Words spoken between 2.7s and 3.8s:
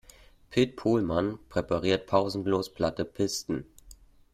platte Pisten.